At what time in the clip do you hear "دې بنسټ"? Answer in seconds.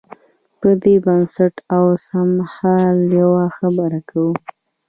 0.83-1.55